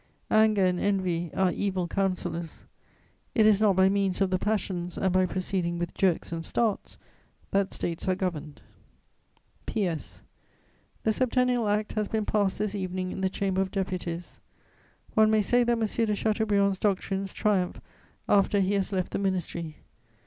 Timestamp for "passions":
4.39-4.97